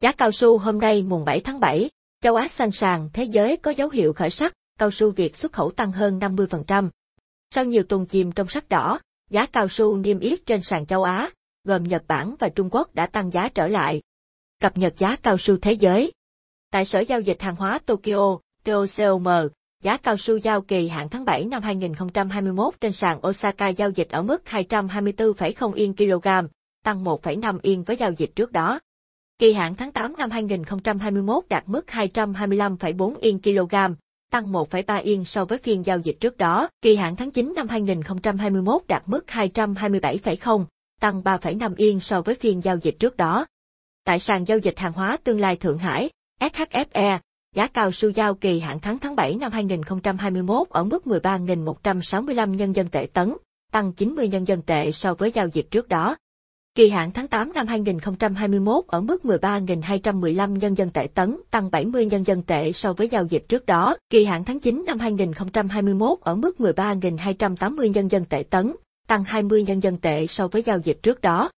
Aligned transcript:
Giá 0.00 0.12
cao 0.12 0.32
su 0.32 0.58
hôm 0.58 0.78
nay 0.78 1.02
mùng 1.02 1.24
7 1.24 1.40
tháng 1.40 1.60
7, 1.60 1.90
châu 2.20 2.34
Á 2.34 2.48
xanh 2.48 2.70
sàn 2.70 3.08
thế 3.12 3.24
giới 3.24 3.56
có 3.56 3.70
dấu 3.70 3.88
hiệu 3.88 4.12
khởi 4.12 4.30
sắc, 4.30 4.52
cao 4.78 4.90
su 4.90 5.10
Việt 5.10 5.36
xuất 5.36 5.52
khẩu 5.52 5.70
tăng 5.70 5.92
hơn 5.92 6.18
50%. 6.18 6.90
Sau 7.50 7.64
nhiều 7.64 7.82
tuần 7.82 8.06
chìm 8.06 8.32
trong 8.32 8.48
sắc 8.48 8.68
đỏ, 8.68 8.98
giá 9.30 9.46
cao 9.46 9.68
su 9.68 9.96
niêm 9.96 10.18
yết 10.18 10.46
trên 10.46 10.62
sàn 10.62 10.86
châu 10.86 11.02
Á, 11.02 11.30
gồm 11.64 11.82
Nhật 11.82 12.02
Bản 12.08 12.34
và 12.38 12.48
Trung 12.48 12.68
Quốc 12.70 12.94
đã 12.94 13.06
tăng 13.06 13.30
giá 13.30 13.48
trở 13.48 13.66
lại. 13.66 14.02
Cập 14.60 14.78
nhật 14.78 14.94
giá 14.96 15.16
cao 15.22 15.38
su 15.38 15.56
thế 15.56 15.72
giới. 15.72 16.12
Tại 16.70 16.84
Sở 16.84 17.00
Giao 17.00 17.20
dịch 17.20 17.42
Hàng 17.42 17.56
hóa 17.56 17.78
Tokyo, 17.86 18.38
TOCOM, 18.64 19.26
giá 19.82 19.96
cao 19.96 20.16
su 20.16 20.36
giao 20.36 20.60
kỳ 20.62 20.88
hạn 20.88 21.08
tháng 21.08 21.24
7 21.24 21.44
năm 21.44 21.62
2021 21.62 22.74
trên 22.80 22.92
sàn 22.92 23.26
Osaka 23.26 23.68
giao 23.68 23.90
dịch 23.90 24.08
ở 24.10 24.22
mức 24.22 24.42
224,0 24.46 25.72
yên 25.72 25.96
kg, 25.96 26.28
tăng 26.84 27.04
1,5 27.04 27.58
yên 27.62 27.84
với 27.84 27.96
giao 27.96 28.12
dịch 28.12 28.30
trước 28.36 28.52
đó. 28.52 28.80
Kỳ 29.38 29.52
hạn 29.52 29.74
tháng 29.74 29.92
8 29.92 30.12
năm 30.18 30.30
2021 30.30 31.44
đạt 31.48 31.64
mức 31.66 31.84
225,4 31.88 33.14
yên 33.20 33.40
kg, 33.42 33.74
tăng 34.30 34.52
1,3 34.52 35.02
yên 35.02 35.24
so 35.24 35.44
với 35.44 35.58
phiên 35.58 35.84
giao 35.86 35.98
dịch 35.98 36.16
trước 36.20 36.36
đó. 36.36 36.68
Kỳ 36.82 36.96
hạn 36.96 37.16
tháng 37.16 37.30
9 37.30 37.52
năm 37.56 37.68
2021 37.68 38.82
đạt 38.88 39.02
mức 39.06 39.24
227,0, 39.26 40.64
tăng 41.00 41.22
3,5 41.22 41.74
yên 41.76 42.00
so 42.00 42.22
với 42.22 42.34
phiên 42.34 42.60
giao 42.60 42.76
dịch 42.76 42.96
trước 42.98 43.16
đó. 43.16 43.46
Tại 44.04 44.18
sàn 44.18 44.44
giao 44.44 44.58
dịch 44.58 44.78
hàng 44.78 44.92
hóa 44.92 45.16
tương 45.24 45.40
lai 45.40 45.56
Thượng 45.56 45.78
Hải, 45.78 46.10
SHFE, 46.40 47.18
giá 47.54 47.66
cao 47.66 47.92
su 47.92 48.10
giao 48.10 48.34
kỳ 48.34 48.60
hạn 48.60 48.80
tháng 48.80 48.98
tháng 48.98 49.16
7 49.16 49.34
năm 49.34 49.52
2021 49.52 50.68
ở 50.68 50.84
mức 50.84 51.02
13.165 51.04 52.54
nhân 52.54 52.76
dân 52.76 52.88
tệ 52.88 53.06
tấn, 53.12 53.32
tăng 53.72 53.92
90 53.92 54.28
nhân 54.28 54.44
dân 54.44 54.62
tệ 54.62 54.92
so 54.92 55.14
với 55.14 55.30
giao 55.30 55.48
dịch 55.48 55.66
trước 55.70 55.88
đó. 55.88 56.16
Kỳ 56.76 56.88
hạn 56.88 57.10
tháng 57.12 57.28
8 57.28 57.52
năm 57.52 57.66
2021 57.66 58.84
ở 58.86 59.00
mức 59.00 59.22
13.215 59.24 60.56
nhân 60.56 60.74
dân 60.74 60.90
tệ 60.90 61.08
tấn, 61.14 61.36
tăng 61.50 61.70
70 61.70 62.06
nhân 62.06 62.26
dân 62.26 62.42
tệ 62.42 62.72
so 62.72 62.92
với 62.92 63.08
giao 63.08 63.24
dịch 63.24 63.44
trước 63.48 63.66
đó. 63.66 63.96
Kỳ 64.10 64.24
hạn 64.24 64.44
tháng 64.44 64.60
9 64.60 64.84
năm 64.86 64.98
2021 64.98 66.18
ở 66.20 66.34
mức 66.34 66.56
13.280 66.58 67.86
nhân 67.86 68.10
dân 68.10 68.24
tệ 68.24 68.42
tấn, 68.50 68.72
tăng 69.06 69.24
20 69.24 69.62
nhân 69.62 69.80
dân 69.80 69.98
tệ 69.98 70.26
so 70.26 70.48
với 70.48 70.62
giao 70.62 70.78
dịch 70.78 70.98
trước 71.02 71.20
đó. 71.20 71.50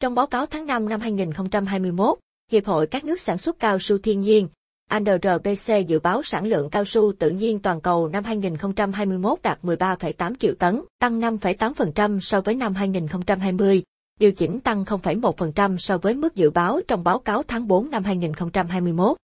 Trong 0.00 0.14
báo 0.14 0.26
cáo 0.26 0.46
tháng 0.46 0.66
5 0.66 0.88
năm 0.88 1.00
2021, 1.00 2.18
Hiệp 2.52 2.66
hội 2.66 2.86
các 2.86 3.04
nước 3.04 3.20
sản 3.20 3.38
xuất 3.38 3.58
cao 3.58 3.78
su 3.78 3.98
thiên 3.98 4.20
nhiên, 4.20 4.48
ANRPC 4.88 5.86
dự 5.86 5.98
báo 5.98 6.22
sản 6.22 6.46
lượng 6.46 6.70
cao 6.70 6.84
su 6.84 7.12
tự 7.18 7.30
nhiên 7.30 7.58
toàn 7.58 7.80
cầu 7.80 8.08
năm 8.08 8.24
2021 8.24 9.38
đạt 9.42 9.58
13,8 9.62 10.34
triệu 10.40 10.54
tấn, 10.58 10.80
tăng 10.98 11.20
5,8% 11.20 12.20
so 12.20 12.40
với 12.40 12.54
năm 12.54 12.74
2020, 12.74 13.82
điều 14.20 14.32
chỉnh 14.32 14.60
tăng 14.60 14.84
0,1% 14.84 15.76
so 15.76 15.98
với 15.98 16.14
mức 16.14 16.34
dự 16.34 16.50
báo 16.50 16.80
trong 16.88 17.04
báo 17.04 17.18
cáo 17.18 17.42
tháng 17.42 17.68
4 17.68 17.90
năm 17.90 18.04
2021. 18.04 19.16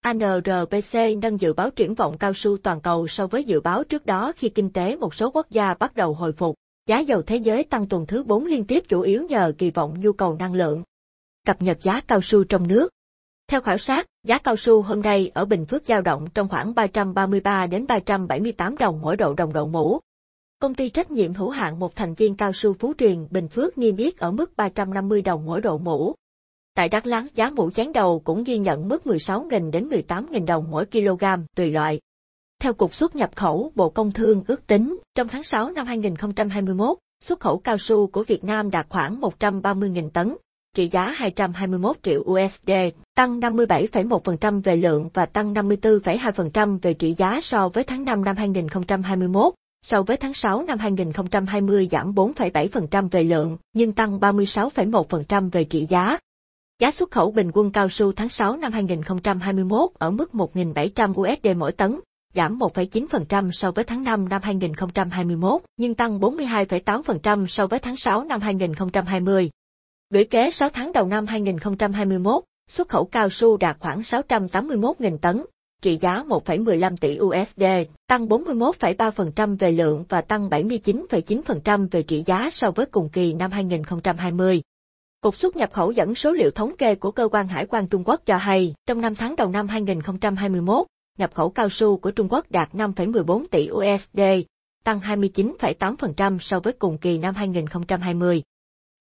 ANRPC 0.00 1.18
nâng 1.22 1.40
dự 1.40 1.52
báo 1.52 1.70
triển 1.70 1.94
vọng 1.94 2.18
cao 2.18 2.32
su 2.34 2.56
toàn 2.56 2.80
cầu 2.80 3.08
so 3.08 3.26
với 3.26 3.44
dự 3.44 3.60
báo 3.60 3.84
trước 3.84 4.06
đó 4.06 4.32
khi 4.36 4.48
kinh 4.48 4.72
tế 4.72 4.96
một 4.96 5.14
số 5.14 5.30
quốc 5.30 5.46
gia 5.50 5.74
bắt 5.74 5.96
đầu 5.96 6.14
hồi 6.14 6.32
phục. 6.32 6.56
Giá 6.86 6.98
dầu 6.98 7.22
thế 7.22 7.36
giới 7.36 7.64
tăng 7.64 7.88
tuần 7.88 8.06
thứ 8.06 8.24
4 8.24 8.46
liên 8.46 8.66
tiếp 8.66 8.84
chủ 8.88 9.00
yếu 9.00 9.22
nhờ 9.28 9.52
kỳ 9.58 9.70
vọng 9.70 10.00
nhu 10.00 10.12
cầu 10.12 10.34
năng 10.34 10.54
lượng. 10.54 10.82
Cập 11.46 11.62
nhật 11.62 11.78
giá 11.80 12.00
cao 12.00 12.20
su 12.22 12.44
trong 12.44 12.68
nước. 12.68 12.88
Theo 13.48 13.60
khảo 13.60 13.78
sát, 13.78 14.06
giá 14.26 14.38
cao 14.38 14.56
su 14.56 14.82
hôm 14.82 15.02
nay 15.02 15.30
ở 15.34 15.44
Bình 15.44 15.66
Phước 15.66 15.86
dao 15.86 16.00
động 16.00 16.26
trong 16.34 16.48
khoảng 16.48 16.74
333 16.74 17.66
đến 17.66 17.86
378 17.86 18.76
đồng 18.76 19.00
mỗi 19.02 19.16
độ 19.16 19.34
đồng 19.34 19.52
đậu 19.52 19.68
mũ. 19.68 20.00
Công 20.62 20.74
ty 20.74 20.88
trách 20.88 21.10
nhiệm 21.10 21.34
hữu 21.34 21.50
hạn 21.50 21.78
một 21.78 21.96
thành 21.96 22.14
viên 22.14 22.36
cao 22.36 22.52
su 22.52 22.72
Phú 22.72 22.92
Truyền 22.98 23.26
Bình 23.30 23.48
Phước 23.48 23.78
niêm 23.78 23.96
yết 23.96 24.16
ở 24.16 24.30
mức 24.30 24.56
350 24.56 25.22
đồng 25.22 25.44
mỗi 25.46 25.60
độ 25.60 25.78
mũ. 25.78 26.14
Tại 26.74 26.88
Đắk 26.88 27.06
Lắk 27.06 27.34
giá 27.34 27.50
mũ 27.50 27.70
chán 27.74 27.92
đầu 27.92 28.20
cũng 28.24 28.44
ghi 28.44 28.58
nhận 28.58 28.88
mức 28.88 29.02
16.000 29.04 29.70
đến 29.70 29.88
18.000 29.88 30.46
đồng 30.46 30.70
mỗi 30.70 30.86
kg 30.86 31.24
tùy 31.56 31.70
loại. 31.70 32.00
Theo 32.60 32.72
Cục 32.72 32.94
xuất 32.94 33.16
nhập 33.16 33.30
khẩu 33.36 33.72
Bộ 33.74 33.90
Công 33.90 34.12
Thương 34.12 34.42
ước 34.46 34.66
tính, 34.66 34.98
trong 35.14 35.28
tháng 35.28 35.42
6 35.42 35.70
năm 35.70 35.86
2021, 35.86 36.98
xuất 37.20 37.40
khẩu 37.40 37.58
cao 37.58 37.78
su 37.78 38.06
của 38.06 38.22
Việt 38.22 38.44
Nam 38.44 38.70
đạt 38.70 38.86
khoảng 38.88 39.20
130.000 39.20 40.10
tấn, 40.10 40.36
trị 40.76 40.88
giá 40.92 41.10
221 41.10 41.96
triệu 42.02 42.20
USD, 42.20 42.70
tăng 43.14 43.40
57,1% 43.40 44.62
về 44.62 44.76
lượng 44.76 45.08
và 45.14 45.26
tăng 45.26 45.54
54,2% 45.54 46.78
về 46.82 46.94
trị 46.94 47.14
giá 47.18 47.40
so 47.42 47.68
với 47.68 47.84
tháng 47.84 48.04
5 48.04 48.24
năm 48.24 48.36
2021. 48.36 49.54
So 49.82 50.02
với 50.02 50.16
tháng 50.16 50.34
6 50.34 50.62
năm 50.62 50.78
2020 50.78 51.88
giảm 51.90 52.12
4,7% 52.14 53.08
về 53.08 53.24
lượng, 53.24 53.56
nhưng 53.72 53.92
tăng 53.92 54.18
36,1% 54.18 55.50
về 55.50 55.64
trị 55.64 55.86
giá. 55.88 56.18
Giá 56.78 56.90
xuất 56.90 57.10
khẩu 57.10 57.30
bình 57.30 57.50
quân 57.54 57.70
cao 57.70 57.88
su 57.88 58.12
tháng 58.12 58.28
6 58.28 58.56
năm 58.56 58.72
2021 58.72 59.90
ở 59.94 60.10
mức 60.10 60.30
1.700 60.32 61.12
USD 61.20 61.56
mỗi 61.56 61.72
tấn, 61.72 62.00
giảm 62.34 62.58
1,9% 62.58 63.50
so 63.50 63.70
với 63.70 63.84
tháng 63.84 64.02
5 64.02 64.28
năm 64.28 64.42
2021, 64.42 65.62
nhưng 65.76 65.94
tăng 65.94 66.20
42,8% 66.20 67.46
so 67.46 67.66
với 67.66 67.78
tháng 67.78 67.96
6 67.96 68.24
năm 68.24 68.40
2020. 68.40 69.50
Lũy 70.10 70.24
kế 70.24 70.50
6 70.50 70.68
tháng 70.68 70.92
đầu 70.92 71.06
năm 71.06 71.26
2021, 71.26 72.44
xuất 72.68 72.88
khẩu 72.88 73.04
cao 73.04 73.30
su 73.30 73.56
đạt 73.56 73.76
khoảng 73.80 74.00
681.000 74.00 75.18
tấn, 75.18 75.42
trị 75.82 75.98
giá 76.00 76.24
1,15 76.28 76.96
tỷ 76.96 77.18
USD, 77.20 77.64
tăng 78.06 78.26
41,3% 78.26 79.56
về 79.58 79.72
lượng 79.72 80.04
và 80.08 80.20
tăng 80.20 80.48
79,9% 80.48 81.88
về 81.90 82.02
trị 82.02 82.22
giá 82.26 82.48
so 82.52 82.70
với 82.70 82.86
cùng 82.86 83.08
kỳ 83.08 83.34
năm 83.34 83.50
2020. 83.50 84.62
Cục 85.20 85.36
xuất 85.36 85.56
nhập 85.56 85.72
khẩu 85.72 85.92
dẫn 85.92 86.14
số 86.14 86.32
liệu 86.32 86.50
thống 86.50 86.76
kê 86.76 86.94
của 86.94 87.10
cơ 87.10 87.28
quan 87.32 87.48
hải 87.48 87.66
quan 87.66 87.86
Trung 87.86 88.04
Quốc 88.04 88.20
cho 88.26 88.36
hay, 88.36 88.74
trong 88.86 89.00
5 89.00 89.14
tháng 89.14 89.36
đầu 89.36 89.48
năm 89.48 89.68
2021, 89.68 90.86
nhập 91.18 91.30
khẩu 91.34 91.50
cao 91.50 91.68
su 91.68 91.96
của 91.96 92.10
Trung 92.10 92.28
Quốc 92.30 92.50
đạt 92.50 92.74
5,14 92.74 93.44
tỷ 93.50 93.68
USD, 93.70 94.20
tăng 94.84 95.00
29,8% 95.00 96.38
so 96.38 96.60
với 96.60 96.72
cùng 96.72 96.98
kỳ 96.98 97.18
năm 97.18 97.34
2020. 97.34 98.42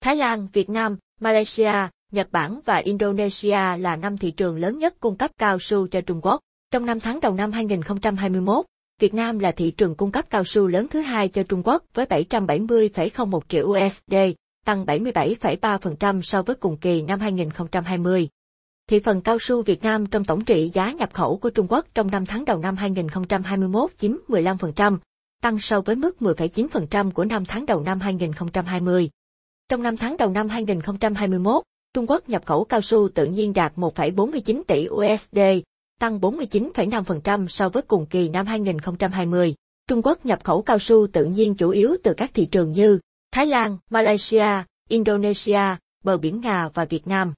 Thái 0.02 0.16
Lan, 0.16 0.48
Việt 0.54 0.70
Nam, 0.70 0.98
Malaysia, 1.20 1.74
Nhật 2.12 2.32
Bản 2.32 2.60
và 2.66 2.76
Indonesia 2.76 3.78
là 3.78 3.96
năm 3.96 4.18
thị 4.18 4.32
trường 4.32 4.58
lớn 4.58 4.78
nhất 4.78 4.94
cung 5.00 5.18
cấp 5.18 5.32
cao 5.38 5.60
su 5.60 5.88
cho 5.88 6.02
Trung 6.02 6.20
Quốc. 6.24 6.42
Trong 6.72 6.86
5 6.86 7.00
tháng 7.00 7.20
đầu 7.20 7.34
năm 7.34 7.52
2021, 7.52 8.66
Việt 9.00 9.14
Nam 9.14 9.40
là 9.40 9.52
thị 9.52 9.72
trường 9.72 9.96
cung 9.96 10.12
cấp 10.12 10.26
cao 10.30 10.44
su 10.44 10.68
lớn 10.68 10.88
thứ 10.88 11.00
hai 11.00 11.28
cho 11.28 11.44
Trung 11.44 11.62
Quốc 11.66 11.84
với 11.94 12.06
770,01 12.06 13.40
triệu 13.50 13.68
USD, 13.68 14.16
tăng 14.66 14.86
77,3% 14.86 16.22
so 16.22 16.44
với 16.44 16.56
cùng 16.56 16.78
kỳ 16.78 17.02
năm 17.02 17.20
2020. 17.20 18.28
Thị 18.90 19.00
phần 19.00 19.22
cao 19.22 19.38
su 19.42 19.62
Việt 19.62 19.84
Nam 19.84 20.06
trong 20.06 20.26
tổng 20.26 20.46
trị 20.46 20.72
giá 20.74 20.92
nhập 20.92 21.14
khẩu 21.14 21.38
của 21.38 21.50
Trung 21.50 21.68
Quốc 21.70 21.86
trong 21.94 22.12
5 22.12 22.26
tháng 22.26 22.46
đầu 22.46 22.60
năm 22.60 22.76
2021 22.76 23.92
chiếm 23.98 24.12
15%, 24.28 24.98
tăng 25.42 25.60
so 25.60 25.82
với 25.82 25.96
mức 25.96 26.18
10,9% 26.20 27.12
của 27.12 27.26
5 27.26 27.46
tháng 27.46 27.66
đầu 27.66 27.82
năm 27.82 28.00
2020. 28.00 29.10
Trong 29.70 29.84
5 29.84 29.98
tháng 29.98 30.18
đầu 30.18 30.30
năm 30.30 30.50
2021, 30.50 31.64
Trung 31.94 32.08
Quốc 32.08 32.30
nhập 32.30 32.46
khẩu 32.46 32.64
cao 32.64 32.82
su 32.82 33.10
tự 33.10 33.26
nhiên 33.26 33.54
đạt 33.54 33.76
1,49 33.76 34.64
tỷ 34.68 34.88
USD, 34.90 35.40
tăng 36.02 36.20
49,5% 36.20 37.48
so 37.48 37.70
với 37.70 37.84
cùng 37.84 38.06
kỳ 38.06 38.30
năm 38.30 38.46
2020. 38.46 39.56
Trung 39.88 40.02
Quốc 40.04 40.26
nhập 40.26 40.40
khẩu 40.44 40.62
cao 40.62 40.80
su 40.80 41.08
tự 41.08 41.26
nhiên 41.26 41.56
chủ 41.56 41.70
yếu 41.70 41.96
từ 42.04 42.14
các 42.14 42.32
thị 42.34 42.46
trường 42.46 42.72
như 42.72 43.00
Thái 43.32 43.46
Lan, 43.46 43.78
Malaysia, 43.90 44.64
Indonesia, 44.90 45.62
bờ 46.04 46.18
biển 46.18 46.42
Nga 46.42 46.70
và 46.74 46.86
Việt 46.86 47.08
Nam. 47.08 47.34